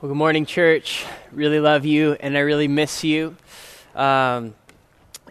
[0.00, 1.04] Well, good morning, church.
[1.32, 3.36] Really love you, and I really miss you.
[3.96, 4.54] Um,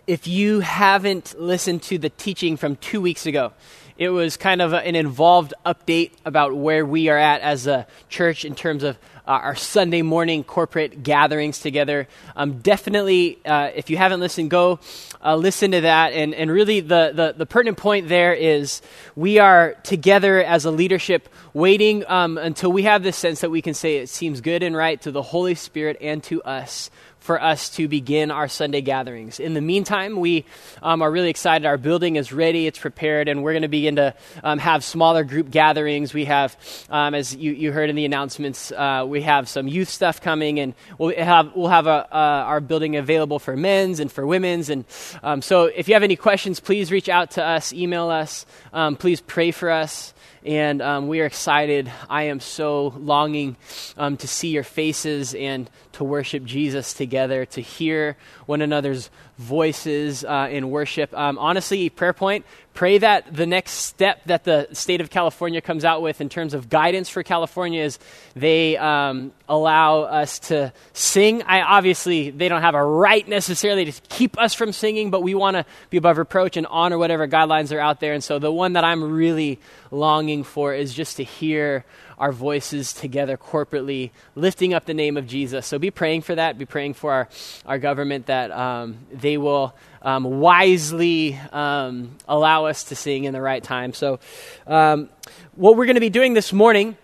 [0.08, 3.54] if you haven't listened to the teaching from two weeks ago,
[3.98, 8.46] it was kind of an involved update about where we are at as a church
[8.46, 12.08] in terms of uh, our Sunday morning corporate gatherings together.
[12.36, 14.80] Um, definitely, uh, if you haven't listened, go
[15.22, 16.14] uh, listen to that.
[16.14, 18.82] And, and really, the, the, the, pertinent point there is
[19.16, 23.62] we are together as a leadership waiting um, until we have this sense that we
[23.62, 26.90] can say it seems good and right to the Holy Spirit and to us
[27.28, 29.38] for us to begin our Sunday gatherings.
[29.38, 30.46] In the meantime, we
[30.82, 31.66] um, are really excited.
[31.66, 35.26] Our building is ready, it's prepared, and we're going to begin to um, have smaller
[35.26, 36.14] group gatherings.
[36.14, 36.56] We have,
[36.90, 40.58] um, as you, you, heard in the announcements, uh, we have some youth stuff coming,
[40.62, 44.70] and we'll have, we'll have a, uh, our building available for men's and for women's.
[44.70, 44.86] And
[45.22, 48.96] um, so if you have any questions, please reach out to us, email us, um,
[48.96, 50.14] please pray for us
[50.48, 51.92] and um, we are excited.
[52.10, 53.58] I am so longing
[53.98, 60.24] um, to see your faces and to worship Jesus together, to hear one another's voices
[60.24, 61.14] uh, in worship.
[61.14, 62.46] Um, honestly, prayer point,
[62.78, 66.54] pray that the next step that the state of California comes out with in terms
[66.54, 67.98] of guidance for California is
[68.36, 71.42] they um, allow us to sing.
[71.42, 75.34] I obviously they don't have a right necessarily to keep us from singing, but we
[75.34, 78.14] want to be above reproach and honor whatever guidelines are out there.
[78.14, 81.84] And so the one that I'm really longing for is just to hear
[82.20, 85.66] our voices together corporately, lifting up the name of Jesus.
[85.66, 86.60] So be praying for that.
[86.60, 87.30] Be praying for our,
[87.66, 89.74] our government that um, they will
[90.08, 93.92] um, wisely um, allow us to sing in the right time.
[93.92, 94.22] So,
[94.66, 95.10] um,
[95.56, 96.96] what we're going to be doing this morning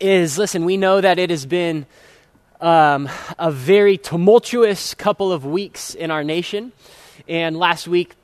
[0.00, 1.84] is listen, we know that it has been
[2.62, 3.06] um,
[3.38, 6.72] a very tumultuous couple of weeks in our nation.
[7.28, 8.14] And last week,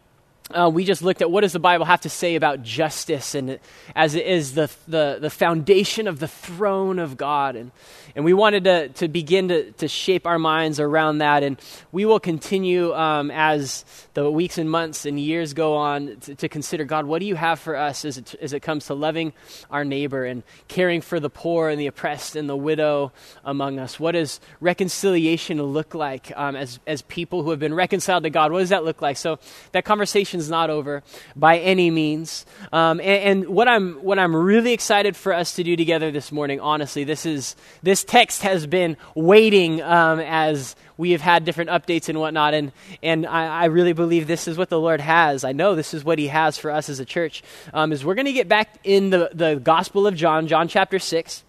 [0.50, 3.58] uh, we just looked at what does the Bible have to say about justice, and
[3.94, 7.56] as it is the, the, the foundation of the throne of God.
[7.56, 7.72] And
[8.16, 11.42] and we wanted to, to begin to, to shape our minds around that.
[11.42, 16.34] And we will continue um, as the weeks and months and years go on to,
[16.36, 18.94] to, consider God, what do you have for us as it, as it comes to
[18.94, 19.32] loving
[19.70, 23.12] our neighbor and caring for the poor and the oppressed and the widow
[23.44, 23.98] among us?
[23.98, 28.52] What does reconciliation look like um, as, as people who have been reconciled to God?
[28.52, 29.16] What does that look like?
[29.16, 29.38] So
[29.72, 31.02] that conversation is not over
[31.34, 32.46] by any means.
[32.72, 36.30] Um, and, and what, I'm, what I'm really excited for us to do together this
[36.30, 41.70] morning, honestly, this is this text has been waiting um, as we have had different
[41.70, 42.54] updates and whatnot.
[42.54, 42.72] And,
[43.02, 45.44] and I, I, really believe this is what the Lord has.
[45.44, 47.42] I know this is what He has for us as a church.
[47.72, 50.98] Um, is we're going to get back in the, the Gospel of John, John chapter
[50.98, 51.42] 6.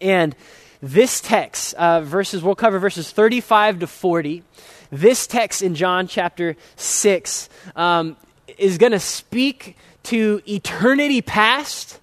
[0.00, 0.36] And
[0.82, 4.42] this text, uh, verses, we'll cover verses 35 to 40.
[4.90, 8.16] This text in John chapter 6 um,
[8.58, 11.98] is going to speak to eternity past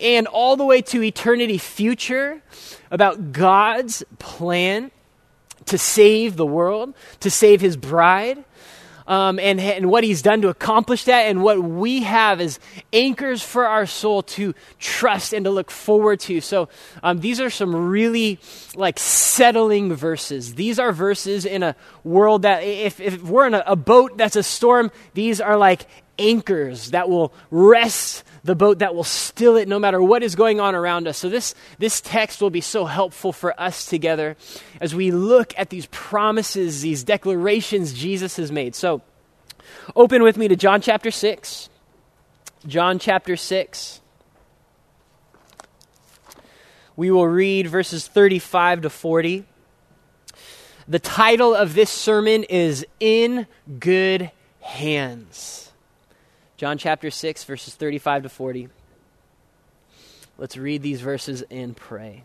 [0.00, 2.40] and all the way to eternity future
[2.90, 4.90] about God's plan
[5.66, 8.44] to save the world, to save his bride,
[9.06, 12.58] um, and, and what he's done to accomplish that, and what we have as
[12.92, 16.40] anchors for our soul to trust and to look forward to.
[16.40, 16.68] So,
[17.02, 18.38] um, these are some really
[18.74, 20.54] like settling verses.
[20.54, 24.36] These are verses in a world that, if, if we're in a, a boat that's
[24.36, 25.86] a storm, these are like
[26.18, 30.60] anchors that will rest the boat that will still it no matter what is going
[30.60, 31.16] on around us.
[31.16, 34.36] So, this, this text will be so helpful for us together
[34.80, 38.74] as we look at these promises, these declarations Jesus has made.
[38.74, 39.00] So,
[39.96, 41.70] open with me to John chapter 6.
[42.66, 44.00] John chapter 6.
[46.96, 49.44] We will read verses 35 to 40.
[50.86, 53.46] The title of this sermon is In
[53.80, 54.30] Good
[54.60, 55.72] Hands.
[56.56, 58.68] John chapter 6, verses 35 to 40.
[60.38, 62.22] Let's read these verses and pray.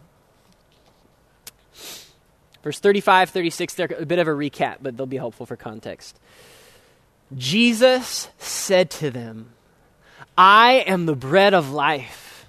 [2.64, 6.20] Verse 35, 36, they're a bit of a recap, but they'll be helpful for context.
[7.36, 9.52] Jesus said to them,
[10.38, 12.46] I am the bread of life.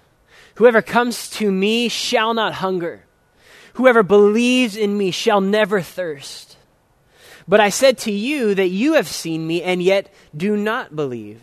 [0.56, 3.04] Whoever comes to me shall not hunger.
[3.74, 6.56] Whoever believes in me shall never thirst.
[7.46, 11.40] But I said to you that you have seen me and yet do not believe.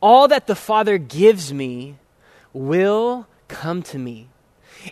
[0.00, 1.96] All that the Father gives me
[2.52, 4.28] will come to me.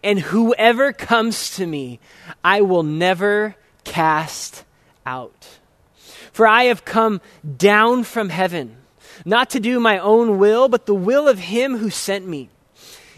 [0.02, 2.00] And whoever comes to me,
[2.44, 4.64] I will never cast
[5.04, 5.58] out.
[6.32, 7.20] For I have come
[7.56, 8.76] down from heaven,
[9.25, 12.50] not to do my own will, but the will of him who sent me.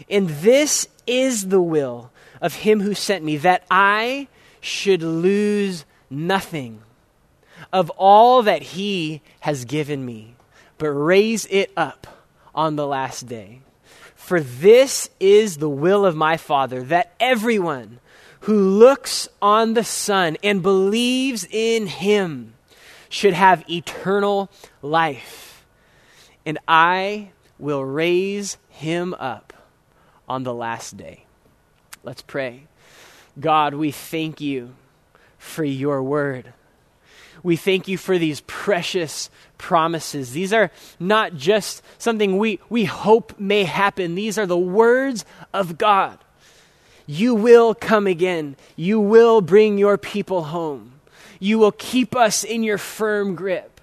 [0.09, 2.11] And this is the will
[2.41, 4.27] of him who sent me, that I
[4.59, 6.81] should lose nothing
[7.71, 10.35] of all that he has given me
[10.77, 12.07] but raise it up
[12.53, 13.61] on the last day.
[14.15, 17.99] For this is the will of my Father, that everyone
[18.41, 22.53] who looks on the Son and believes in him
[23.09, 24.49] should have eternal
[24.81, 25.65] life.
[26.45, 27.29] And I
[27.59, 29.53] will raise him up
[30.27, 31.25] on the last day.
[32.03, 32.63] Let's pray.
[33.39, 34.73] God, we thank you
[35.37, 36.53] for your word.
[37.43, 40.31] We thank you for these precious promises.
[40.31, 45.77] These are not just something we, we hope may happen, these are the words of
[45.77, 46.17] God.
[47.05, 48.55] You will come again.
[48.77, 50.93] You will bring your people home.
[51.39, 53.81] You will keep us in your firm grip.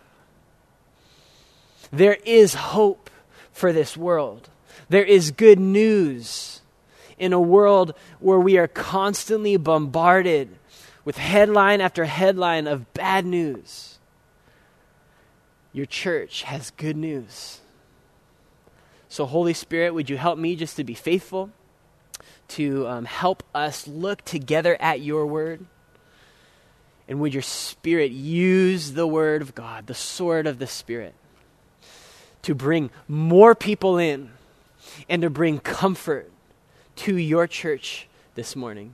[1.92, 3.10] There is hope
[3.52, 4.48] for this world.
[4.88, 6.62] There is good news
[7.18, 10.56] in a world where we are constantly bombarded
[11.10, 13.98] with headline after headline of bad news.
[15.72, 17.58] Your church has good news.
[19.08, 21.50] So, Holy Spirit, would you help me just to be faithful?
[22.50, 25.64] to um, help us look together at your word.
[27.08, 31.14] And would your spirit use the word of God, the sword of the spirit,
[32.42, 34.30] to bring more people in
[35.08, 36.30] and to bring comfort
[36.96, 38.92] to your church this morning.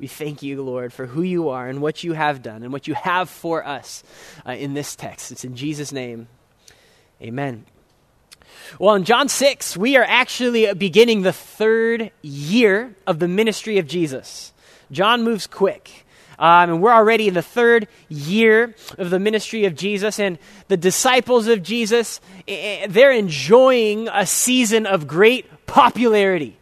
[0.00, 2.88] We thank you, Lord, for who you are and what you have done and what
[2.88, 4.02] you have for us
[4.46, 5.30] uh, in this text.
[5.30, 6.26] It's in Jesus' name.
[7.20, 7.66] Amen.
[8.78, 13.86] Well, in John 6, we are actually beginning the third year of the ministry of
[13.86, 14.54] Jesus.
[14.90, 16.06] John moves quick.
[16.38, 20.38] Um, and we're already in the third year of the ministry of Jesus, and
[20.68, 26.58] the disciples of Jesus, they're enjoying a season of great popularity.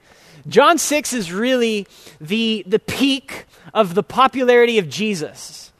[0.49, 1.87] John 6 is really
[2.21, 5.73] the, the peak of the popularity of Jesus.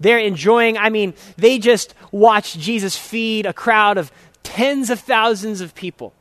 [0.00, 4.10] They're enjoying, I mean, they just watched Jesus feed a crowd of
[4.42, 6.14] tens of thousands of people.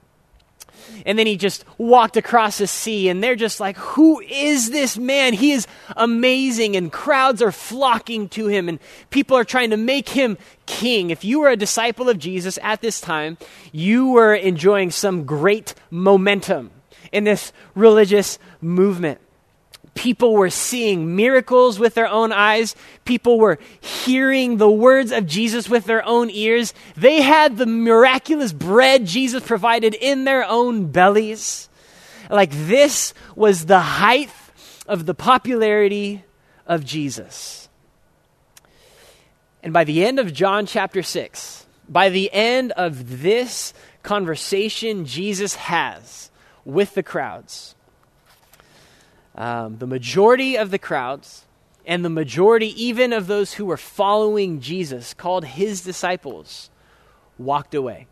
[1.05, 4.97] And then he just walked across the sea, and they're just like, Who is this
[4.99, 5.33] man?
[5.33, 5.65] He is
[5.97, 6.75] amazing.
[6.75, 10.37] And crowds are flocking to him, and people are trying to make him
[10.67, 11.09] king.
[11.09, 13.37] If you were a disciple of Jesus at this time,
[13.71, 16.69] you were enjoying some great momentum
[17.11, 19.19] in this religious movement.
[19.95, 22.75] People were seeing miracles with their own eyes.
[23.05, 26.73] People were hearing the words of Jesus with their own ears.
[26.97, 31.69] They had the miraculous bread Jesus provided in their own bellies.
[32.29, 34.29] Like this was the height
[34.85, 36.25] of the popularity
[36.67, 37.69] of Jesus.
[39.63, 43.73] And by the end of John chapter 6, by the end of this
[44.03, 46.29] conversation Jesus has
[46.65, 47.75] with the crowds,
[49.35, 51.45] um, the majority of the crowds
[51.85, 56.69] and the majority even of those who were following Jesus, called his disciples,
[57.37, 58.07] walked away.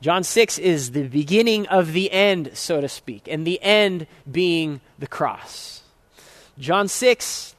[0.00, 4.82] John 6 is the beginning of the end, so to speak, and the end being
[4.98, 5.82] the cross.
[6.58, 7.54] John 6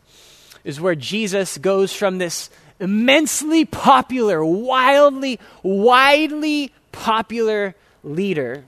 [0.63, 7.73] is where Jesus goes from this immensely popular, wildly, widely popular
[8.03, 8.63] leader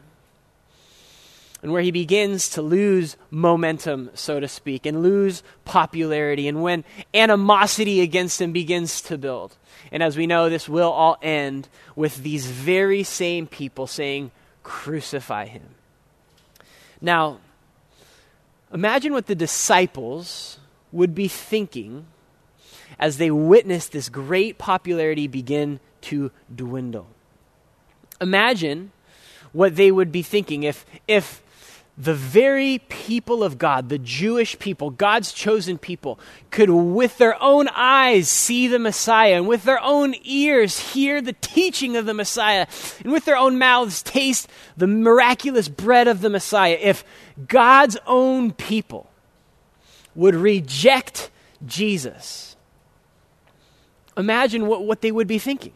[1.62, 6.84] and where he begins to lose momentum, so to speak, and lose popularity, and when
[7.14, 9.58] animosity against him begins to build.
[9.92, 14.32] And as we know, this will all end with these very same people saying,
[14.64, 15.76] Crucify him.
[17.00, 17.40] Now,
[18.74, 20.60] imagine what the disciples
[20.92, 22.06] would be thinking
[23.00, 27.08] as they witnessed this great popularity begin to dwindle.
[28.20, 28.92] Imagine
[29.52, 31.44] what they would be thinking if, if
[31.98, 36.20] the very people of God, the Jewish people, God's chosen people,
[36.52, 41.34] could with their own eyes see the Messiah and with their own ears hear the
[41.34, 42.68] teaching of the Messiah
[43.04, 46.78] and with their own mouths taste the miraculous bread of the Messiah.
[46.80, 47.04] If
[47.48, 49.10] God's own people
[50.14, 51.32] would reject
[51.66, 52.56] Jesus,
[54.16, 55.74] imagine what, what they would be thinking.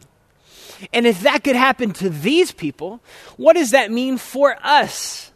[0.92, 3.00] And if that could happen to these people,
[3.36, 5.31] what does that mean for us?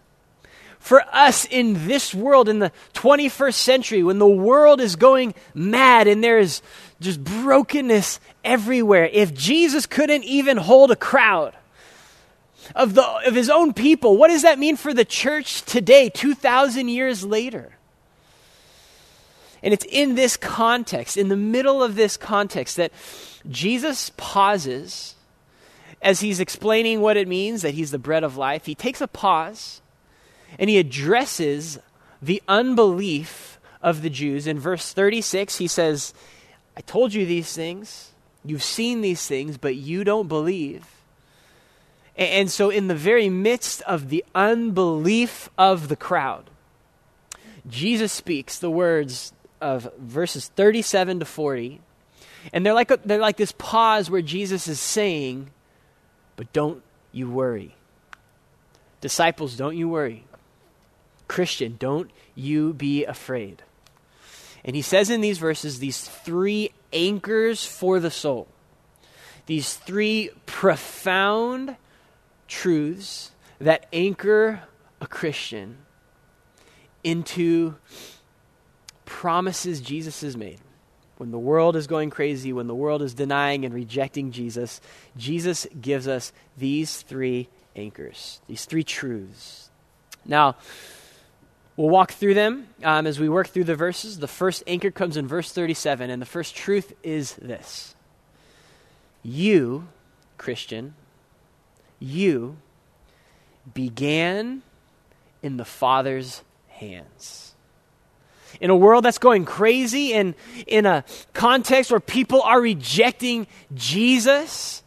[0.87, 6.07] For us in this world, in the 21st century, when the world is going mad
[6.07, 6.63] and there is
[7.01, 11.57] just brokenness everywhere, if Jesus couldn't even hold a crowd
[12.77, 16.87] of, the, of his own people, what does that mean for the church today, 2,000
[16.87, 17.73] years later?
[19.65, 22.93] And it's in this context, in the middle of this context, that
[23.51, 25.17] Jesus pauses
[26.01, 28.67] as he's explaining what it means that he's the bread of life.
[28.67, 29.81] He takes a pause
[30.59, 31.79] and he addresses
[32.21, 34.47] the unbelief of the Jews.
[34.47, 36.15] In verse 36, he says,
[36.77, 38.13] I told you these things,
[38.45, 40.87] you've seen these things, but you don't believe.
[42.17, 46.49] And so, in the very midst of the unbelief of the crowd,
[47.69, 51.81] Jesus speaks the words of verses 37 to 40.
[52.53, 55.51] And they're like, a, they're like this pause where Jesus is saying,
[56.37, 56.83] But don't
[57.13, 57.75] you worry.
[59.01, 60.25] Disciples, don't you worry.
[61.29, 63.63] Christian, don't you be afraid.
[64.65, 68.49] And he says in these verses these three anchors for the soul,
[69.47, 71.77] these three profound
[72.49, 73.31] truths
[73.61, 74.63] that anchor
[75.01, 75.79] a Christian
[77.05, 77.77] into
[79.05, 80.59] promises Jesus has made.
[81.19, 84.81] When the world is going crazy, when the world is denying and rejecting Jesus,
[85.17, 89.71] Jesus gives us these three anchors, these three truths.
[90.27, 90.57] Now,
[91.77, 94.19] we'll walk through them um, as we work through the verses.
[94.19, 97.95] The first anchor comes in verse 37, and the first truth is this
[99.23, 99.89] You,
[100.39, 100.95] Christian,
[101.99, 102.57] you
[103.75, 104.63] began
[105.43, 107.55] in the Father's hands.
[108.61, 110.35] In a world that's going crazy and
[110.67, 111.05] in a
[111.35, 114.83] context where people are rejecting Jesus,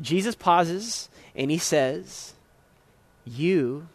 [0.00, 2.34] Jesus pauses and he says,
[3.24, 3.88] You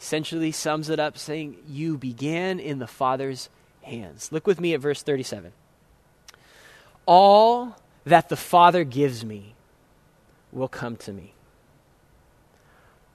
[0.00, 3.48] essentially sums it up saying, You began in the Father's
[3.82, 4.30] hands.
[4.32, 5.52] Look with me at verse 37.
[7.06, 9.54] All that the Father gives me
[10.52, 11.32] will come to me.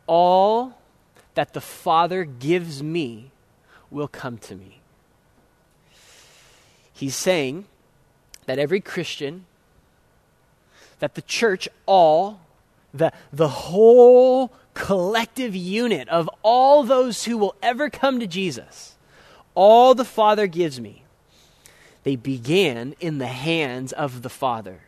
[0.07, 0.77] All
[1.35, 3.31] that the Father gives me
[3.89, 4.79] will come to me.
[6.93, 7.65] He's saying
[8.45, 9.45] that every Christian,
[10.99, 12.39] that the church, all,
[12.93, 18.95] the, the whole collective unit of all those who will ever come to Jesus,
[19.55, 21.03] all the Father gives me,
[22.03, 24.81] they began in the hands of the Father.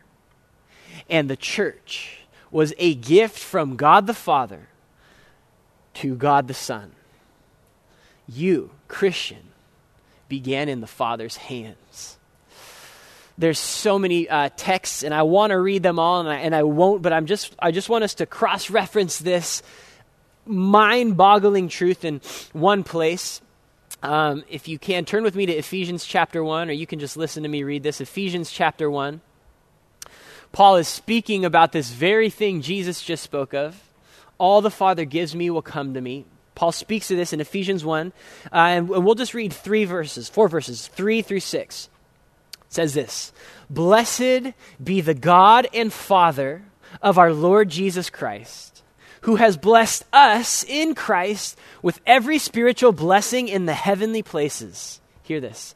[1.08, 4.68] And the church was a gift from God the Father
[5.94, 6.92] to God the Son.
[8.28, 9.48] You, Christian,
[10.28, 12.15] began in the Father's hands.
[13.38, 16.54] There's so many uh, texts, and I want to read them all, and I, and
[16.54, 19.62] I won't, but I'm just, I just want us to cross reference this
[20.46, 22.20] mind boggling truth in
[22.52, 23.42] one place.
[24.02, 27.16] Um, if you can, turn with me to Ephesians chapter 1, or you can just
[27.16, 28.00] listen to me read this.
[28.00, 29.20] Ephesians chapter 1.
[30.52, 33.82] Paul is speaking about this very thing Jesus just spoke of.
[34.38, 36.24] All the Father gives me will come to me.
[36.54, 38.12] Paul speaks to this in Ephesians 1,
[38.46, 41.90] uh, and we'll just read three verses, four verses, 3 through 6.
[42.76, 43.32] Says this
[43.70, 44.52] Blessed
[44.84, 46.62] be the God and Father
[47.00, 48.82] of our Lord Jesus Christ,
[49.22, 55.00] who has blessed us in Christ with every spiritual blessing in the heavenly places.
[55.22, 55.74] Hear this.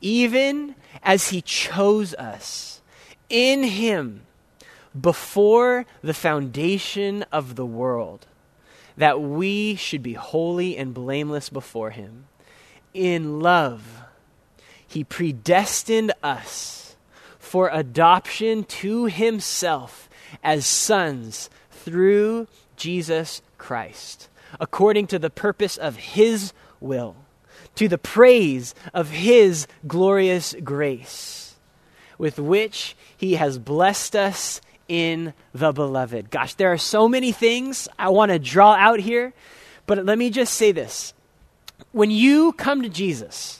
[0.00, 2.80] Even as he chose us
[3.28, 4.22] in him
[5.00, 8.26] before the foundation of the world,
[8.96, 12.26] that we should be holy and blameless before Him.
[12.92, 14.02] In love,
[14.90, 16.96] He predestined us
[17.38, 20.10] for adoption to Himself
[20.42, 24.28] as sons through Jesus Christ,
[24.58, 27.14] according to the purpose of His will,
[27.76, 31.54] to the praise of His glorious grace,
[32.18, 36.30] with which He has blessed us in the beloved.
[36.30, 39.34] Gosh, there are so many things I want to draw out here,
[39.86, 41.14] but let me just say this.
[41.92, 43.59] When you come to Jesus,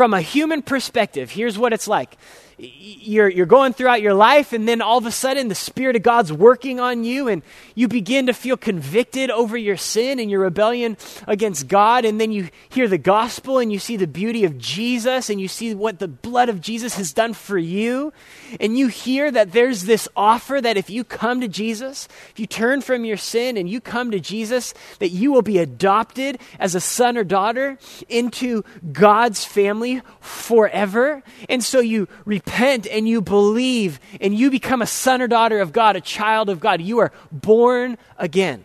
[0.00, 2.16] from a human perspective, here's what it's like
[2.60, 6.02] you're, you're going throughout your life, and then all of a sudden the Spirit of
[6.02, 7.42] God's working on you, and
[7.74, 12.04] you begin to feel convicted over your sin and your rebellion against God.
[12.04, 15.48] And then you hear the gospel, and you see the beauty of Jesus, and you
[15.48, 18.12] see what the blood of Jesus has done for you.
[18.60, 22.46] And you hear that there's this offer that if you come to Jesus, if you
[22.46, 26.74] turn from your sin and you come to Jesus, that you will be adopted as
[26.74, 31.22] a son or daughter into God's family forever.
[31.48, 35.60] And so you repent repent and you believe and you become a son or daughter
[35.60, 38.64] of God, a child of God, you are born again.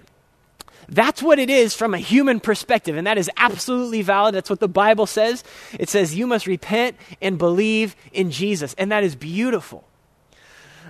[0.89, 4.35] That's what it is from a human perspective, and that is absolutely valid.
[4.35, 5.43] That's what the Bible says.
[5.79, 9.83] It says you must repent and believe in Jesus, and that is beautiful.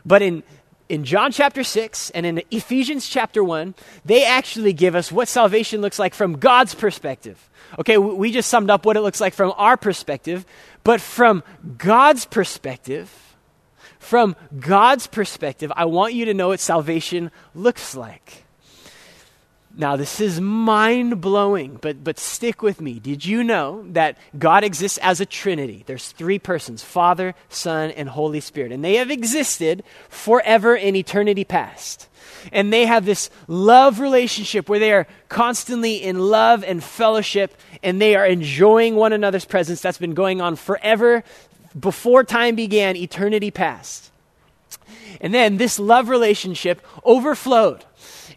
[0.06, 0.44] But in
[0.88, 3.74] in John chapter 6 and in Ephesians chapter 1,
[4.04, 7.50] they actually give us what salvation looks like from God's perspective.
[7.80, 10.46] Okay, we just summed up what it looks like from our perspective,
[10.84, 11.44] but from
[11.78, 13.36] God's perspective,
[14.00, 18.46] from God's perspective, I want you to know what salvation looks like.
[19.78, 23.00] Now, this is mind blowing, but, but stick with me.
[23.00, 25.84] Did you know that God exists as a trinity?
[25.86, 28.72] There's three persons Father, Son, and Holy Spirit.
[28.72, 32.08] And they have existed forever in eternity past.
[32.52, 38.02] And they have this love relationship where they are constantly in love and fellowship, and
[38.02, 39.82] they are enjoying one another's presence.
[39.82, 41.24] That's been going on forever
[41.78, 44.12] before time began, eternity past.
[45.22, 47.86] And then this love relationship overflowed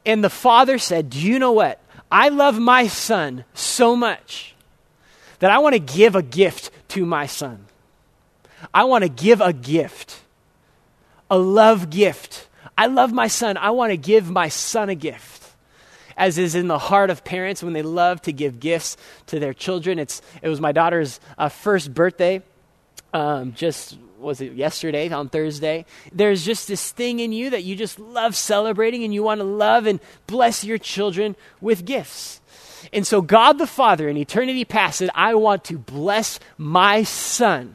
[0.04, 1.80] and the father said, Do you know what?
[2.10, 4.54] I love my son so much
[5.40, 7.66] that I want to give a gift to my son.
[8.72, 10.20] I want to give a gift,
[11.30, 12.47] a love gift.
[12.78, 13.58] I love my son.
[13.58, 15.44] I want to give my son a gift.
[16.16, 19.52] As is in the heart of parents when they love to give gifts to their
[19.52, 19.98] children.
[19.98, 22.42] It's, it was my daughter's uh, first birthday
[23.12, 25.86] um, just was it yesterday on Thursday?
[26.12, 29.44] There's just this thing in you that you just love celebrating and you want to
[29.44, 32.40] love and bless your children with gifts.
[32.92, 37.74] And so God the Father in eternity past said, I want to bless my son.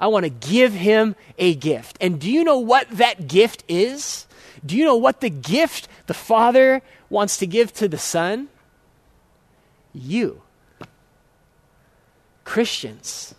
[0.00, 1.96] I want to give him a gift.
[2.00, 4.26] And do you know what that gift is?
[4.64, 8.48] Do you know what the gift the Father wants to give to the Son?
[9.92, 10.42] You.
[12.44, 13.34] Christians,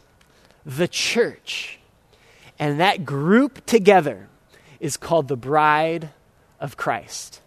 [0.66, 1.80] the church.
[2.58, 4.28] And that group together
[4.80, 6.10] is called the bride
[6.60, 7.42] of Christ.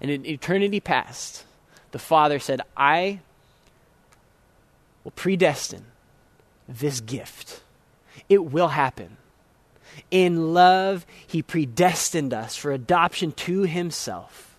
[0.00, 1.44] And in eternity past,
[1.92, 3.20] the Father said, I
[5.04, 5.86] will predestine
[6.68, 7.62] this gift.
[8.28, 9.16] It will happen.
[10.10, 14.56] In love, He predestined us for adoption to Himself,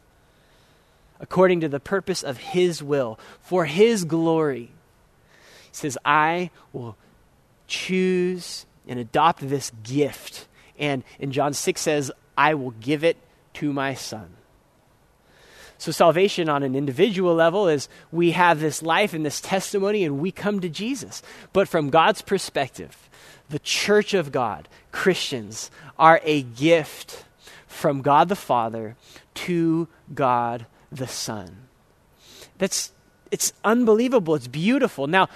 [1.19, 4.71] according to the purpose of His will, for His glory.
[5.71, 6.95] He says, I will
[7.67, 10.47] choose and adopt this gift.
[10.77, 13.17] And in John 6 says, I will give it
[13.55, 14.35] to my son.
[15.77, 20.19] So, salvation on an individual level is we have this life and this testimony and
[20.19, 21.23] we come to Jesus.
[21.53, 23.09] But from God's perspective,
[23.51, 27.25] the church of God, Christians, are a gift
[27.67, 28.95] from God the Father
[29.33, 31.67] to God the Son.
[32.57, 32.91] That's
[33.31, 34.35] it's unbelievable.
[34.35, 35.07] It's beautiful.
[35.07, 35.29] Now,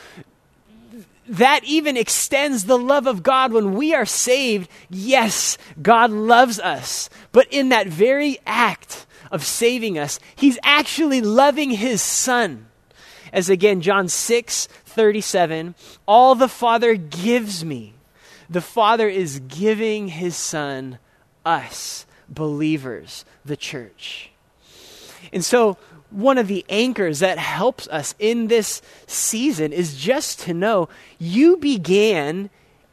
[1.27, 4.69] that even extends the love of God when we are saved.
[4.89, 7.09] Yes, God loves us.
[7.31, 12.67] But in that very act of saving us, He's actually loving His Son.
[13.33, 15.75] As again, John 6 37,
[16.07, 17.94] all the Father gives me,
[18.49, 20.99] the Father is giving His Son,
[21.45, 24.31] us, believers, the church.
[25.31, 25.77] And so
[26.09, 31.57] one of the anchors that helps us in this season is just to know you
[31.57, 32.49] began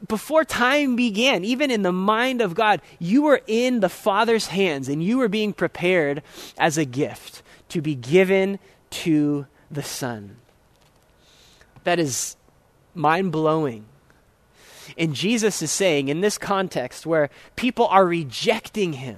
[0.07, 4.89] before time began, even in the mind of God, you were in the Father's hands
[4.89, 6.21] and you were being prepared
[6.57, 10.35] as a gift to be given to the Son.
[11.85, 12.35] That is
[12.93, 13.85] mind blowing.
[14.97, 19.17] And Jesus is saying in this context where people are rejecting him,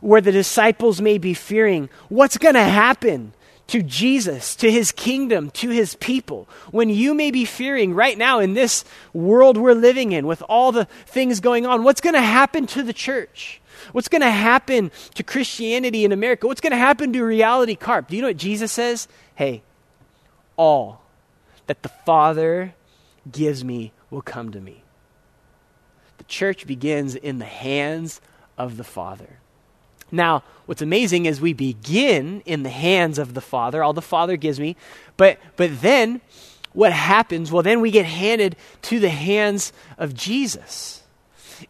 [0.00, 3.32] where the disciples may be fearing what's going to happen
[3.68, 6.48] to Jesus, to his kingdom, to his people.
[6.70, 10.70] When you may be fearing right now in this world we're living in with all
[10.72, 13.60] the things going on, what's going to happen to the church?
[13.92, 16.46] What's going to happen to Christianity in America?
[16.46, 18.08] What's going to happen to Reality Carp?
[18.08, 19.08] Do you know what Jesus says?
[19.34, 19.62] Hey,
[20.56, 21.02] all
[21.66, 22.74] that the Father
[23.30, 24.82] gives me will come to me.
[26.18, 28.20] The church begins in the hands
[28.56, 29.38] of the Father.
[30.10, 34.36] Now, what's amazing is we begin in the hands of the Father, all the Father
[34.36, 34.76] gives me,
[35.16, 36.20] but, but then
[36.72, 37.50] what happens?
[37.50, 41.02] Well, then we get handed to the hands of Jesus.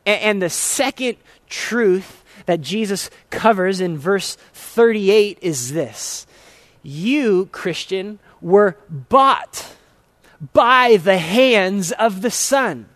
[0.05, 1.17] And, and the second
[1.49, 6.27] truth that Jesus covers in verse 38 is this
[6.83, 9.76] You, Christian, were bought
[10.53, 12.89] by the hands of the Son.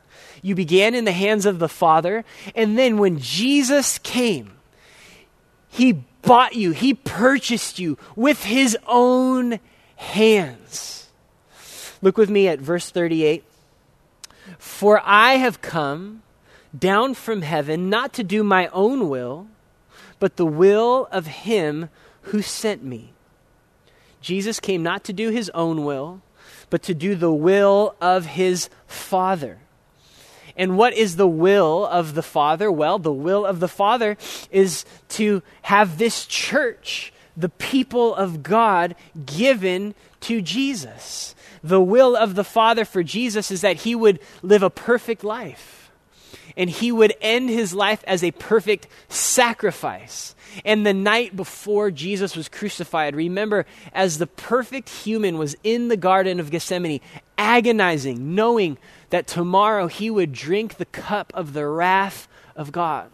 [0.43, 2.25] You began in the hands of the Father,
[2.55, 4.53] and then when Jesus came,
[5.71, 9.61] he bought you, He purchased you with His own
[9.97, 11.09] hands.
[12.03, 13.45] Look with me at verse 38.
[14.59, 16.23] For I have come
[16.77, 19.47] down from heaven not to do my own will,
[20.19, 21.89] but the will of Him
[22.23, 23.13] who sent me.
[24.21, 26.21] Jesus came not to do His own will,
[26.71, 29.59] but to do the will of His Father.
[30.57, 32.71] And what is the will of the Father?
[32.71, 34.17] Well, the will of the Father
[34.51, 41.35] is to have this church, the people of God, given to Jesus.
[41.63, 45.77] The will of the Father for Jesus is that he would live a perfect life.
[46.57, 50.35] and he would end his life as a perfect sacrifice.
[50.65, 55.97] And the night before Jesus was crucified, remember, as the perfect human was in the
[55.97, 57.01] Garden of Gethsemane,
[57.39, 58.79] agonizing, knowing
[59.11, 63.11] that tomorrow he would drink the cup of the wrath of God.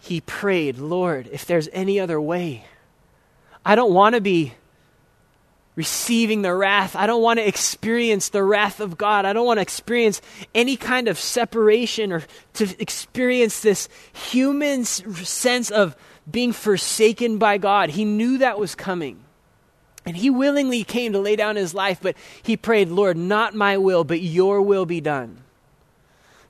[0.00, 2.64] He prayed, Lord, if there's any other way,
[3.64, 4.54] I don't want to be
[5.78, 6.96] receiving the wrath.
[6.96, 9.24] I don't want to experience the wrath of God.
[9.24, 10.20] I don't want to experience
[10.52, 15.94] any kind of separation or to experience this human sense of
[16.28, 17.90] being forsaken by God.
[17.90, 19.20] He knew that was coming.
[20.04, 23.76] And he willingly came to lay down his life, but he prayed, Lord, not my
[23.76, 25.44] will, but your will be done.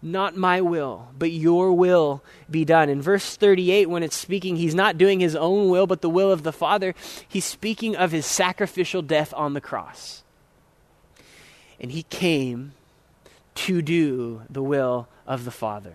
[0.01, 2.89] Not my will, but your will be done.
[2.89, 6.31] In verse 38, when it's speaking, he's not doing his own will, but the will
[6.31, 6.95] of the Father.
[7.27, 10.23] He's speaking of his sacrificial death on the cross.
[11.81, 12.75] And he came
[13.57, 15.95] to do the will of the Father.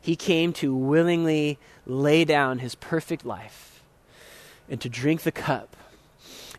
[0.00, 3.82] He came to willingly lay down his perfect life
[4.68, 5.76] and to drink the cup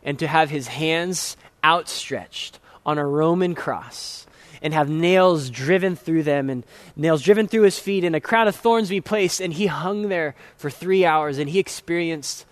[0.02, 4.26] and to have his hands outstretched on a Roman cross
[4.62, 6.64] and have nails driven through them and
[6.96, 10.08] nails driven through his feet and a crown of thorns be placed and he hung
[10.08, 12.44] there for three hours and he experienced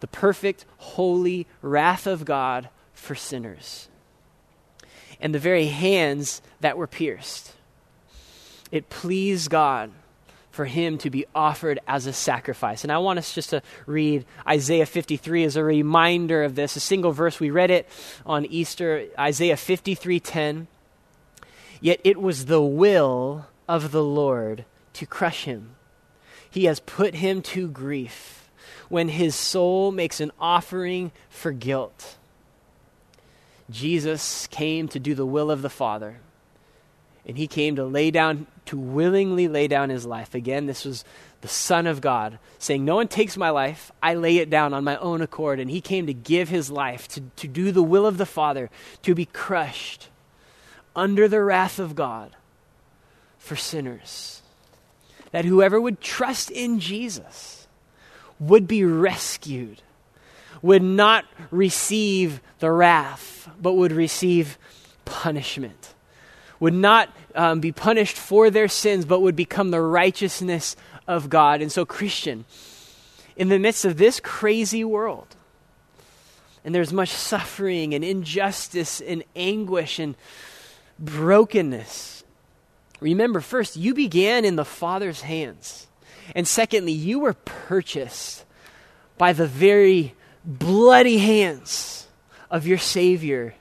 [0.00, 3.88] the perfect holy wrath of god for sinners
[5.20, 7.52] and the very hands that were pierced
[8.70, 9.90] it pleased god
[10.56, 12.82] for him to be offered as a sacrifice.
[12.82, 16.80] And I want us just to read Isaiah 53 as a reminder of this, a
[16.80, 17.38] single verse.
[17.38, 17.86] We read it
[18.24, 20.66] on Easter, Isaiah 53:10.
[21.80, 25.76] Yet it was the will of the Lord to crush him.
[26.50, 28.50] He has put him to grief
[28.88, 32.16] when his soul makes an offering for guilt.
[33.68, 36.20] Jesus came to do the will of the Father.
[37.26, 40.34] And he came to lay down, to willingly lay down his life.
[40.34, 41.04] Again, this was
[41.40, 43.90] the Son of God saying, No one takes my life.
[44.00, 45.58] I lay it down on my own accord.
[45.58, 48.70] And he came to give his life, to, to do the will of the Father,
[49.02, 50.08] to be crushed
[50.96, 52.34] under the wrath of God
[53.38, 54.42] for sinners.
[55.30, 57.68] That whoever would trust in Jesus
[58.40, 59.82] would be rescued,
[60.62, 64.58] would not receive the wrath, but would receive
[65.04, 65.94] punishment,
[66.58, 70.74] would not um, be punished for their sins, but would become the righteousness
[71.06, 71.60] of God.
[71.60, 72.46] And so, Christian,
[73.36, 75.36] in the midst of this crazy world,
[76.64, 80.16] and there's much suffering and injustice and anguish and
[80.98, 82.24] brokenness.
[83.00, 85.86] Remember, first, you began in the Father's hands.
[86.34, 88.44] And secondly, you were purchased
[89.18, 92.08] by the very bloody hands
[92.50, 93.54] of your Savior,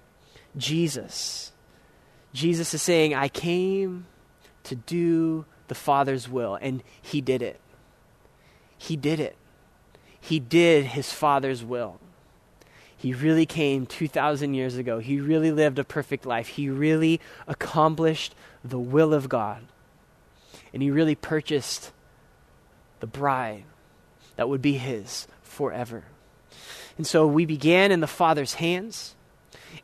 [0.58, 1.52] Jesus.
[2.34, 4.06] Jesus is saying, I came
[4.64, 7.60] to do the Father's will, and He did it.
[8.78, 9.36] He did it.
[10.20, 12.00] He did His Father's will.
[13.06, 14.98] He really came 2,000 years ago.
[14.98, 16.48] He really lived a perfect life.
[16.48, 19.62] He really accomplished the will of God.
[20.74, 21.92] And he really purchased
[23.02, 23.66] the bride
[24.38, 26.06] that would be his forever.
[26.98, 29.14] And so we began in the Father's hands,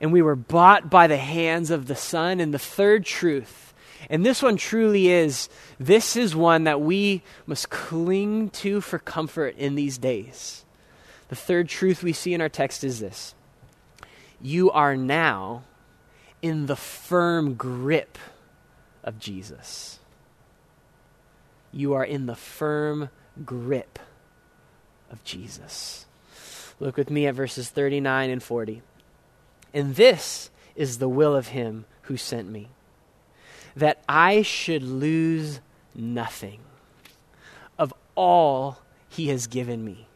[0.01, 2.39] and we were bought by the hands of the Son.
[2.39, 3.75] And the third truth,
[4.09, 5.47] and this one truly is,
[5.79, 10.60] this is one that we must cling to for comfort in these days.
[11.31, 13.35] The third truth we see in our text is this
[14.41, 15.63] you are now
[16.41, 18.17] in the firm grip
[19.01, 19.99] of Jesus.
[21.71, 23.07] You are in the firm
[23.45, 23.97] grip
[25.09, 26.05] of Jesus.
[26.81, 28.81] Look with me at verses 39 and 40.
[29.73, 32.67] And this is the will of him who sent me,
[33.73, 35.61] that I should lose
[35.95, 36.59] nothing
[37.79, 40.07] of all he has given me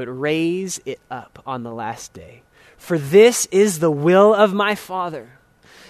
[0.00, 2.40] but raise it up on the last day.
[2.78, 5.32] For this is the will of my Father,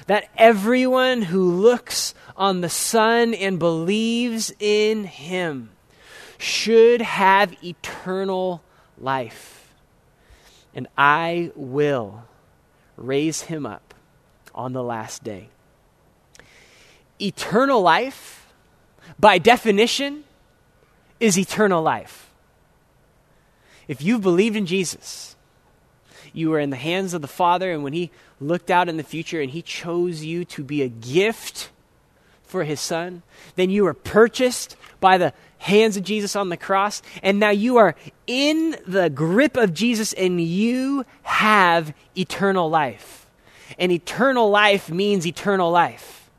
[0.09, 5.71] that everyone who looks on the Son and believes in him
[6.39, 8.65] should have eternal
[8.99, 9.73] life.
[10.75, 12.25] And I will
[12.97, 13.95] raise him up
[14.53, 15.51] on the last day.
[17.21, 18.49] Eternal life,
[19.21, 20.25] by definition,
[21.21, 22.30] is eternal life.
[23.91, 25.35] If you've believed in Jesus,
[26.33, 29.03] you were in the hands of the Father, and when He looked out in the
[29.03, 31.71] future and He chose you to be a gift
[32.45, 33.25] for His Son,
[33.57, 37.79] then you were purchased by the hands of Jesus on the cross, and now you
[37.79, 37.97] are
[38.29, 43.27] in the grip of Jesus and you have eternal life.
[43.77, 46.31] And eternal life means eternal life.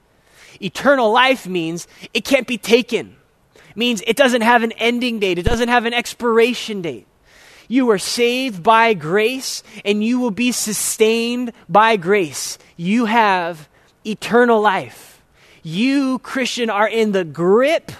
[0.62, 3.18] eternal life means it can't be taken.
[3.72, 5.38] It means it doesn't have an ending date.
[5.38, 7.08] It doesn't have an expiration date.
[7.72, 12.58] You are saved by grace and you will be sustained by grace.
[12.76, 13.70] You have
[14.06, 15.22] eternal life.
[15.64, 17.94] You, Christian, are in the grip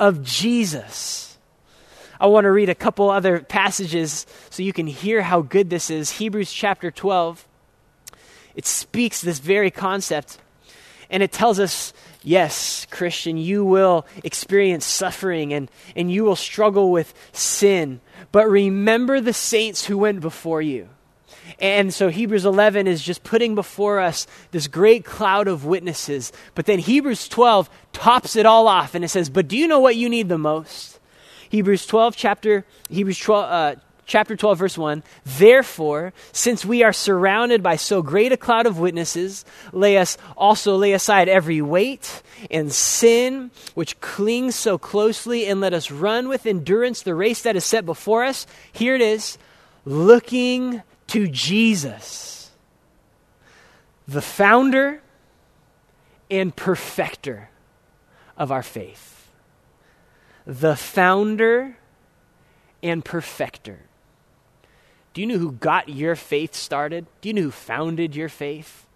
[0.00, 1.38] of Jesus.
[2.18, 5.88] I want to read a couple other passages so you can hear how good this
[5.88, 6.10] is.
[6.10, 7.46] Hebrews chapter 12.
[8.56, 10.38] It speaks this very concept
[11.10, 11.92] and it tells us
[12.22, 18.00] yes, Christian, you will experience suffering and, and you will struggle with sin.
[18.32, 20.88] But remember the saints who went before you.
[21.60, 26.32] And so Hebrews 11 is just putting before us this great cloud of witnesses.
[26.54, 29.80] But then Hebrews 12 tops it all off and it says, But do you know
[29.80, 30.98] what you need the most?
[31.48, 37.62] Hebrews 12, chapter, Hebrews 12, uh, chapter 12, verse 1 Therefore, since we are surrounded
[37.62, 42.72] by so great a cloud of witnesses, lay us also lay aside every weight and
[42.72, 47.64] sin which clings so closely, and let us run with endurance the race that is
[47.64, 48.46] set before us.
[48.72, 49.36] Here it is
[49.84, 52.50] looking to Jesus,
[54.08, 55.02] the founder
[56.30, 57.50] and perfecter
[58.36, 59.30] of our faith.
[60.46, 61.76] The founder
[62.82, 63.85] and perfecter.
[65.16, 67.06] Do you know who got your faith started?
[67.22, 68.86] Do you know who founded your faith?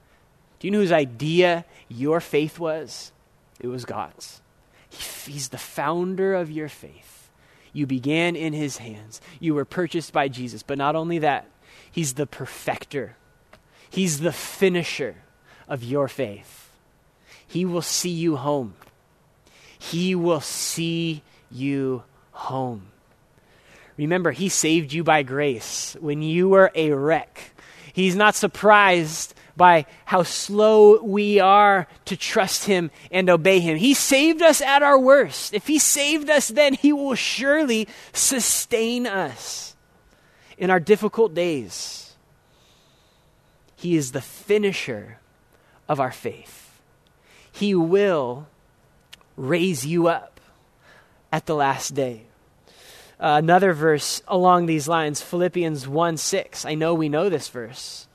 [0.58, 3.10] Do you know whose idea your faith was?
[3.58, 4.42] It was God's.
[4.90, 7.30] He's the founder of your faith.
[7.72, 9.22] You began in his hands.
[9.38, 10.62] You were purchased by Jesus.
[10.62, 11.46] But not only that,
[11.90, 13.16] he's the perfecter,
[13.88, 15.16] he's the finisher
[15.68, 16.68] of your faith.
[17.46, 18.74] He will see you home.
[19.78, 22.02] He will see you
[22.32, 22.88] home.
[24.00, 27.52] Remember, He saved you by grace when you were a wreck.
[27.92, 33.76] He's not surprised by how slow we are to trust Him and obey Him.
[33.76, 35.52] He saved us at our worst.
[35.52, 39.76] If He saved us, then He will surely sustain us
[40.56, 42.14] in our difficult days.
[43.76, 45.18] He is the finisher
[45.90, 46.80] of our faith.
[47.52, 48.46] He will
[49.36, 50.40] raise you up
[51.30, 52.29] at the last day.
[53.20, 56.64] Uh, another verse along these lines, Philippians 1 6.
[56.64, 58.06] I know we know this verse.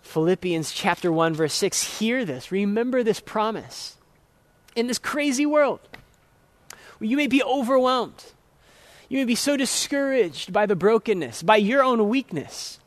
[0.00, 1.98] Philippians chapter 1, verse 6.
[1.98, 2.50] Hear this.
[2.50, 3.96] Remember this promise.
[4.74, 5.80] In this crazy world,
[7.00, 8.24] you may be overwhelmed.
[9.10, 12.80] You may be so discouraged by the brokenness, by your own weakness.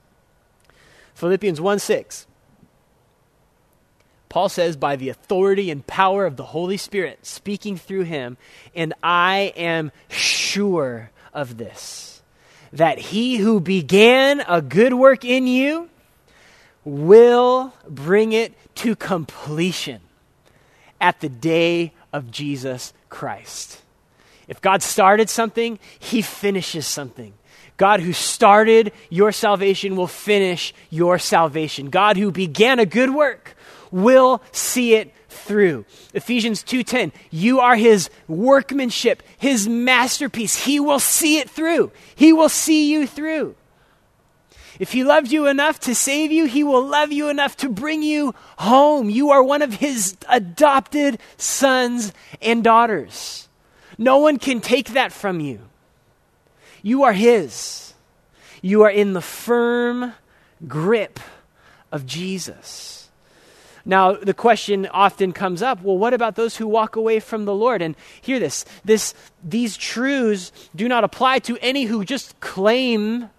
[1.13, 2.26] Philippians 1 6.
[4.30, 8.38] Paul says, by the authority and power of the Holy Spirit speaking through him,
[8.76, 12.21] and I am sure of this
[12.73, 15.89] that he who began a good work in you
[16.84, 20.02] will bring it to completion
[21.00, 23.82] at the day of Jesus Christ.
[24.47, 27.34] If God started something, he finishes something.
[27.78, 31.89] God who started your salvation will finish your salvation.
[31.89, 33.56] God who began a good work
[33.91, 35.86] will see it through.
[36.13, 40.65] Ephesians 2:10, you are his workmanship, his masterpiece.
[40.65, 41.91] He will see it through.
[42.15, 43.56] He will see you through.
[44.80, 48.04] If he loved you enough to save you, he will love you enough to bring
[48.04, 49.10] you home.
[49.10, 53.50] You are one of his adopted sons and daughters.
[53.97, 55.62] No one can take that from you.
[56.84, 57.93] You are his.
[58.62, 60.13] You are in the firm
[60.67, 61.19] grip
[61.91, 62.97] of Jesus.
[63.88, 67.56] Now, the question often comes up well, what about those who walk away from the
[67.56, 67.82] Lord?
[67.82, 73.30] And hear this, this these truths do not apply to any who just claim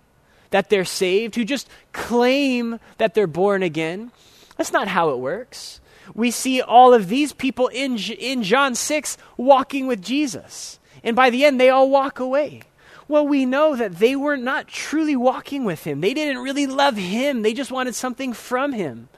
[0.48, 4.10] that they're saved, who just claim that they're born again.
[4.56, 5.80] That's not how it works.
[6.14, 10.80] We see all of these people in, in John 6 walking with Jesus.
[11.04, 12.62] And by the end, they all walk away.
[13.06, 16.00] Well, we know that they were not truly walking with him.
[16.00, 19.10] They didn't really love him, they just wanted something from him.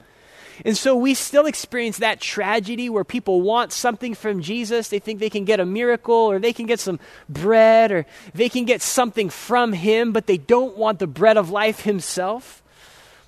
[0.63, 4.89] And so we still experience that tragedy where people want something from Jesus.
[4.89, 8.49] They think they can get a miracle or they can get some bread or they
[8.49, 12.61] can get something from him, but they don't want the bread of life himself.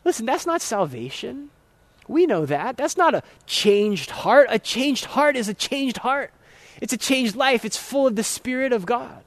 [0.05, 1.49] Listen, that's not salvation.
[2.07, 2.77] We know that.
[2.77, 4.47] That's not a changed heart.
[4.49, 6.31] A changed heart is a changed heart.
[6.81, 7.63] It's a changed life.
[7.65, 9.22] It's full of the Spirit of God.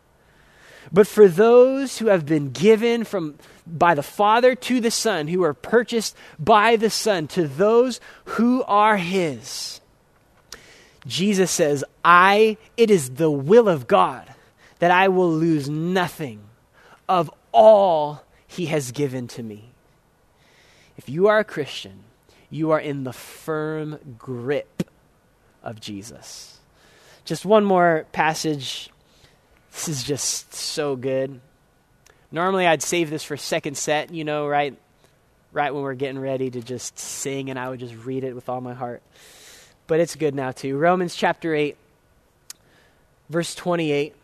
[0.92, 5.42] But for those who have been given from by the Father to the Son, who
[5.42, 9.80] are purchased by the Son, to those who are His.
[11.06, 14.32] Jesus says, I, it is the will of God
[14.78, 16.40] that I will lose nothing
[17.08, 19.70] of all He has given to me.
[20.96, 22.04] If you are a Christian,
[22.50, 24.88] you are in the firm grip
[25.62, 26.58] of Jesus.
[27.24, 28.90] Just one more passage.
[29.76, 31.38] This is just so good.
[32.32, 34.74] Normally, I'd save this for second set, you know, right,
[35.52, 38.48] right when we're getting ready to just sing, and I would just read it with
[38.48, 39.02] all my heart.
[39.86, 40.78] But it's good now too.
[40.78, 41.76] Romans chapter eight,
[43.28, 44.16] verse twenty-eight.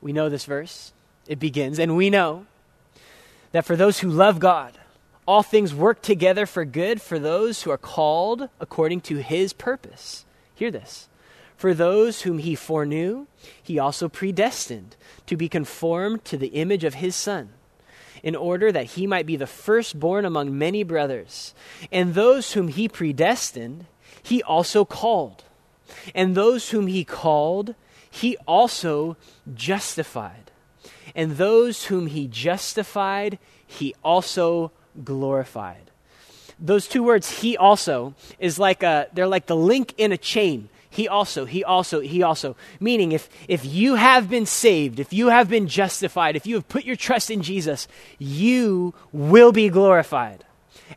[0.00, 0.92] We know this verse.
[1.26, 2.46] It begins, and we know
[3.50, 4.78] that for those who love God,
[5.26, 10.24] all things work together for good for those who are called according to his purpose.
[10.54, 11.08] Hear this.
[11.62, 13.28] For those whom he foreknew,
[13.62, 14.96] he also predestined
[15.26, 17.50] to be conformed to the image of his Son,
[18.20, 21.54] in order that he might be the firstborn among many brothers.
[21.92, 23.86] And those whom he predestined,
[24.24, 25.44] he also called.
[26.16, 27.76] And those whom he called,
[28.10, 29.16] he also
[29.54, 30.50] justified.
[31.14, 34.72] And those whom he justified, he also
[35.04, 35.92] glorified.
[36.58, 40.68] Those two words, he also, is like a, they're like the link in a chain.
[40.92, 42.54] He also, he also, he also.
[42.78, 46.68] Meaning, if, if you have been saved, if you have been justified, if you have
[46.68, 50.44] put your trust in Jesus, you will be glorified.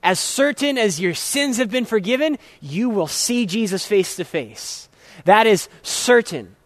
[0.04, 4.90] As certain as your sins have been forgiven, you will see Jesus face to face.
[5.24, 6.58] That is certain.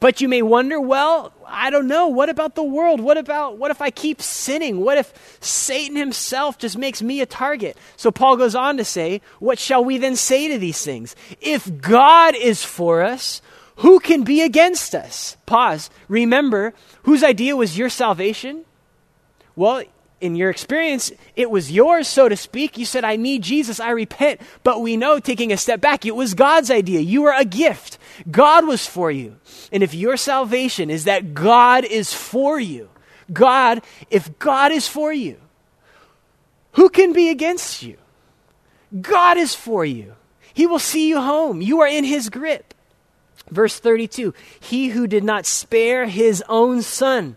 [0.00, 2.06] But you may wonder, well, I don't know.
[2.06, 3.00] What about the world?
[3.00, 4.80] What about what if I keep sinning?
[4.80, 7.76] What if Satan himself just makes me a target?
[7.96, 11.16] So Paul goes on to say, what shall we then say to these things?
[11.40, 13.42] If God is for us,
[13.76, 15.36] who can be against us?
[15.46, 15.90] Pause.
[16.08, 18.64] Remember, whose idea was your salvation?
[19.56, 19.82] Well,
[20.20, 22.76] in your experience, it was yours, so to speak.
[22.76, 24.40] You said, I need Jesus, I repent.
[24.64, 27.00] But we know, taking a step back, it was God's idea.
[27.00, 27.98] You were a gift.
[28.30, 29.36] God was for you.
[29.70, 32.88] And if your salvation is that God is for you,
[33.32, 35.36] God, if God is for you,
[36.72, 37.96] who can be against you?
[39.00, 40.14] God is for you.
[40.54, 41.60] He will see you home.
[41.60, 42.74] You are in his grip.
[43.50, 47.36] Verse 32 He who did not spare his own son,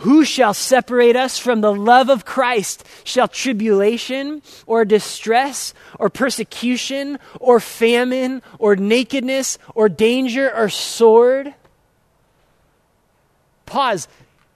[0.00, 2.86] Who shall separate us from the love of Christ?
[3.02, 11.54] Shall tribulation or distress or persecution or famine or nakedness or danger or sword?
[13.64, 14.08] Pause.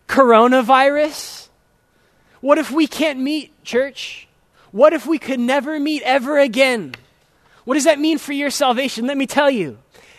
[0.09, 1.49] Coronavirus?
[2.41, 4.29] What if we can't meet, church?
[4.73, 6.95] What if we could never meet ever again?
[7.65, 9.07] What does that mean for your salvation?
[9.07, 9.79] Let me tell you.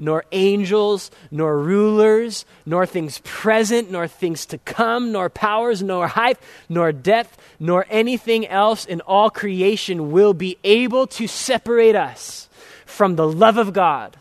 [0.00, 6.38] nor angels, nor rulers, nor things present, nor things to come, nor powers, nor height,
[6.68, 12.48] nor depth, nor anything else in all creation will be able to separate us
[12.86, 14.16] from the love of God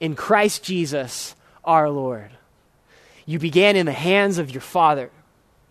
[0.00, 2.30] in Christ Jesus our Lord.
[3.26, 5.10] You began in the hands of your Father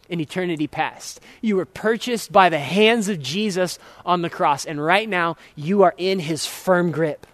[0.08, 1.20] in eternity past.
[1.41, 5.82] You were purchased by the hands of Jesus on the cross, and right now you
[5.82, 7.26] are in his firm grip.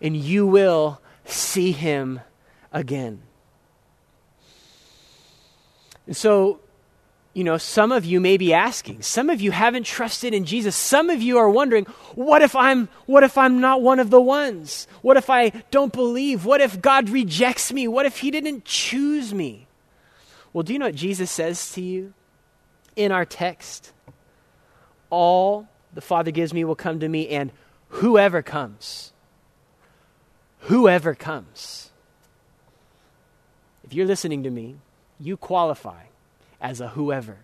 [0.00, 2.20] And you will see him
[2.72, 3.22] again.
[6.06, 6.60] And so,
[7.32, 10.76] you know, some of you may be asking, some of you haven't trusted in Jesus.
[10.76, 11.84] Some of you are wondering,
[12.14, 14.86] what if I'm what if I'm not one of the ones?
[15.02, 16.44] What if I don't believe?
[16.44, 17.88] What if God rejects me?
[17.88, 19.66] What if he didn't choose me?
[20.52, 22.12] Well, do you know what Jesus says to you
[22.94, 23.92] in our text?
[25.10, 27.50] All the Father gives me will come to me and
[27.88, 29.13] whoever comes
[30.64, 31.90] whoever comes.
[33.84, 34.76] If you're listening to me,
[35.20, 36.04] you qualify
[36.60, 37.36] as a whoever.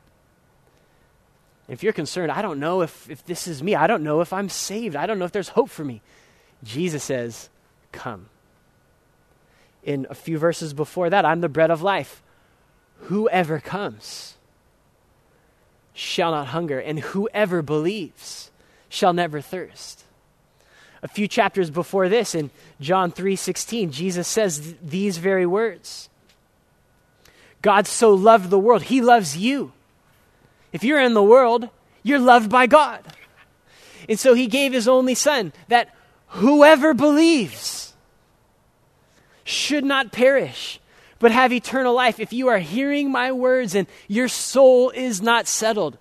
[1.69, 3.75] If you're concerned, I don't know if, if this is me.
[3.75, 4.97] I don't know if I'm saved.
[4.97, 6.03] I don't know if there's hope for me.
[6.65, 7.49] Jesus says,
[7.93, 8.29] Come.
[9.83, 12.23] In a few verses before that, I'm the bread of life.
[13.03, 14.37] Whoever comes
[15.93, 18.51] shall not hunger, and whoever believes
[18.89, 20.05] shall never thirst
[21.03, 26.09] a few chapters before this in John 3:16 Jesus says th- these very words
[27.63, 29.73] God so loved the world he loves you
[30.73, 31.69] if you're in the world
[32.03, 33.05] You're loved by God.
[34.09, 35.95] And so he gave his only son that
[36.29, 37.95] whoever believes
[39.45, 40.81] should not perish,
[41.19, 42.19] but have eternal life.
[42.19, 45.99] If you are hearing my words and your soul is not settled,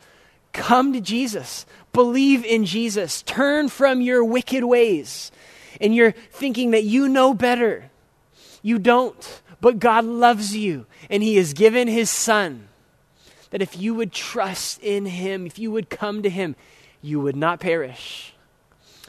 [0.54, 1.66] come to Jesus.
[1.94, 3.22] Believe in Jesus.
[3.24, 5.32] Turn from your wicked ways.
[5.82, 7.90] And you're thinking that you know better.
[8.62, 12.68] You don't, but God loves you, and He has given His Son.
[13.52, 16.56] That if you would trust in Him, if you would come to Him,
[17.02, 18.34] you would not perish.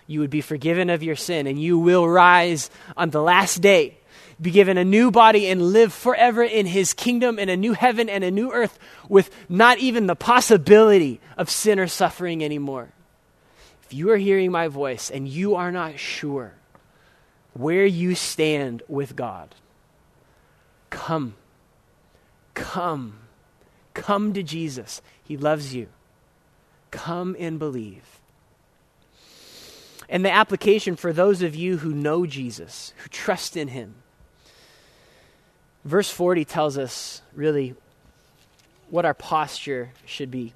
[0.07, 3.99] You would be forgiven of your sin, and you will rise on the last day,
[4.41, 8.09] be given a new body, and live forever in His kingdom in a new heaven
[8.09, 8.79] and a new earth
[9.09, 12.89] with not even the possibility of sin or suffering anymore.
[13.85, 16.55] If you are hearing my voice and you are not sure
[17.55, 19.55] where you stand with God,
[20.91, 21.35] come.
[22.55, 23.19] Come.
[23.95, 25.03] Come to Jesus.
[25.25, 25.89] He loves you.
[26.91, 28.21] Come and believe.
[30.09, 33.95] And the application for those of you who know Jesus, who trust in him.
[35.85, 37.75] Verse 40 tells us really
[38.91, 40.53] what our posture should be.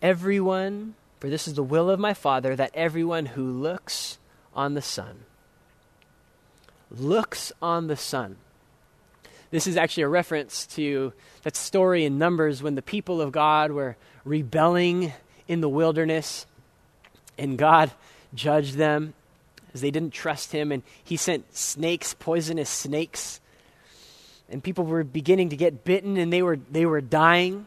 [0.00, 4.18] Everyone, for this is the will of my Father, that everyone who looks
[4.54, 5.20] on the Son,
[6.90, 8.36] looks on the Son.
[9.50, 13.70] This is actually a reference to that story in Numbers when the people of God
[13.70, 15.12] were rebelling
[15.46, 16.46] in the wilderness
[17.36, 17.90] and God
[18.34, 19.14] judged them
[19.74, 23.40] as they didn't trust him and he sent snakes, poisonous snakes.
[24.48, 27.66] And people were beginning to get bitten and they were they were dying.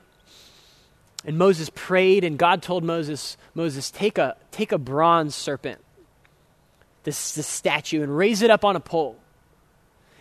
[1.26, 5.80] And Moses prayed and God told Moses, Moses, take a take a bronze serpent,
[7.04, 9.18] this, this statue, and raise it up on a pole.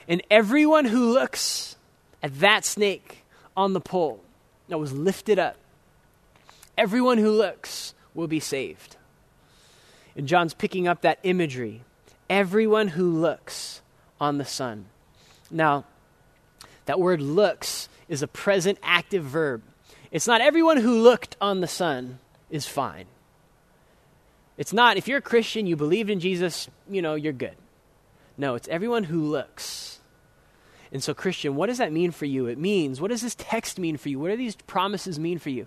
[0.08, 1.76] And everyone who looks
[2.22, 3.24] at that snake
[3.56, 4.22] on the pole
[4.68, 5.56] that was lifted up,
[6.76, 8.96] everyone who looks will be saved.
[10.16, 11.82] And John's picking up that imagery.
[12.30, 13.82] Everyone who looks
[14.20, 14.86] on the Son.
[15.50, 15.84] Now,
[16.86, 19.62] that word looks is a present active verb.
[20.10, 22.18] It's not everyone who looked on the Son
[22.50, 23.06] is fine.
[24.56, 27.56] It's not, if you're a Christian, you believed in Jesus, you know, you're good.
[28.36, 29.98] No, it's everyone who looks.
[30.92, 32.46] And so, Christian, what does that mean for you?
[32.46, 34.20] It means, what does this text mean for you?
[34.20, 35.66] What do these promises mean for you?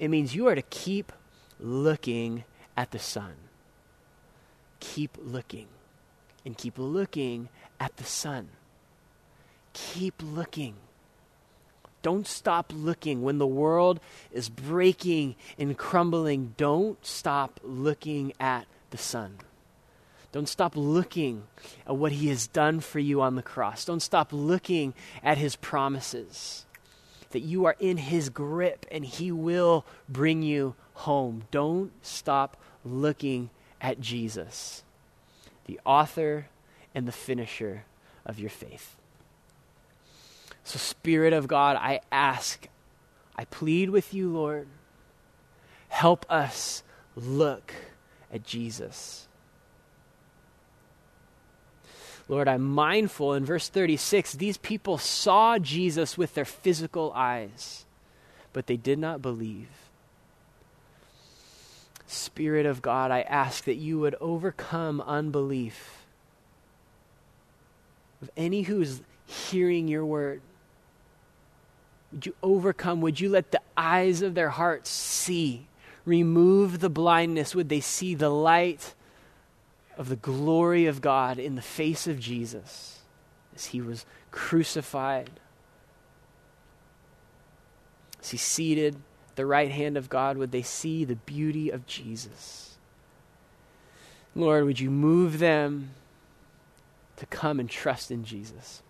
[0.00, 1.12] It means you are to keep
[1.60, 2.42] looking
[2.76, 3.34] at the Son.
[4.92, 5.68] Keep looking
[6.44, 7.48] and keep looking
[7.80, 8.48] at the Son.
[9.72, 10.74] Keep looking.
[12.02, 13.22] Don't stop looking.
[13.22, 13.98] When the world
[14.30, 19.38] is breaking and crumbling, don't stop looking at the Son.
[20.32, 21.44] Don't stop looking
[21.86, 23.86] at what he has done for you on the cross.
[23.86, 26.66] Don't stop looking at his promises.
[27.30, 31.44] That you are in his grip and he will bring you home.
[31.50, 33.48] Don't stop looking
[33.84, 34.82] at Jesus,
[35.66, 36.46] the author
[36.94, 37.84] and the finisher
[38.24, 38.96] of your faith.
[40.64, 42.66] So, Spirit of God, I ask,
[43.36, 44.68] I plead with you, Lord,
[45.90, 46.82] help us
[47.14, 47.74] look
[48.32, 49.28] at Jesus.
[52.26, 57.84] Lord, I'm mindful in verse 36 these people saw Jesus with their physical eyes,
[58.54, 59.83] but they did not believe.
[62.06, 66.04] Spirit of God, I ask that you would overcome unbelief
[68.22, 70.40] of any who is hearing your word.
[72.12, 73.00] Would you overcome?
[73.00, 75.66] Would you let the eyes of their hearts see?
[76.04, 77.54] Remove the blindness.
[77.54, 78.94] Would they see the light?
[79.96, 83.00] of the glory of God in the face of Jesus
[83.54, 85.30] as he was crucified,
[88.20, 89.00] as he seated at
[89.36, 92.76] the right hand of God, would they see the beauty of Jesus?
[94.34, 95.90] Lord, would you move them
[97.16, 98.82] to come and trust in Jesus?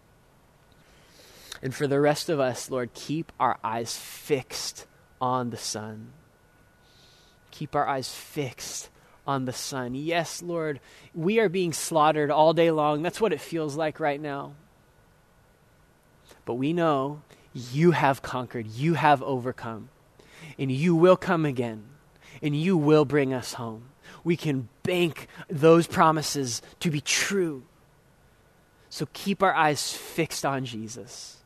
[1.62, 4.86] And for the rest of us, Lord, keep our eyes fixed
[5.20, 6.12] on the Son.
[7.50, 8.90] Keep our eyes fixed
[9.26, 9.94] on the Son.
[9.94, 10.80] Yes, Lord,
[11.14, 13.02] we are being slaughtered all day long.
[13.02, 14.52] That's what it feels like right now.
[16.44, 17.22] But we know
[17.54, 19.88] you have conquered, you have overcome,
[20.58, 21.84] and you will come again,
[22.42, 23.90] and you will bring us home.
[24.22, 27.64] We can bank those promises to be true.
[28.90, 31.38] So keep our eyes fixed on Jesus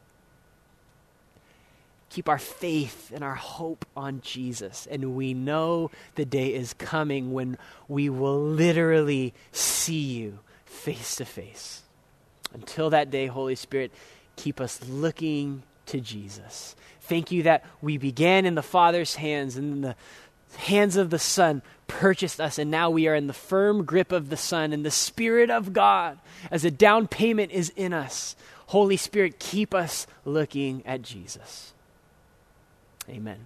[2.11, 4.89] keep our faith and our hope on Jesus.
[4.91, 11.25] And we know the day is coming when we will literally see you face to
[11.25, 11.83] face.
[12.53, 13.93] Until that day, Holy Spirit,
[14.37, 16.75] keep us looking to Jesus.
[17.09, 19.97] Thank you that we began in the Father's hands and the
[20.57, 24.29] hands of the Son purchased us, and now we are in the firm grip of
[24.29, 26.19] the Son, and the Spirit of God
[26.51, 28.37] as a down payment is in us.
[28.67, 31.73] Holy Spirit, keep us looking at Jesus.
[33.09, 33.39] Amen.